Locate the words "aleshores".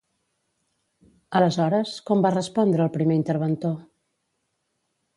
1.41-1.93